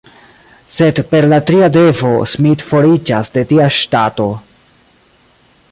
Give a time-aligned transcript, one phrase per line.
[0.77, 4.31] Sed per la tria devo Smith foriĝas de tia ŝtato.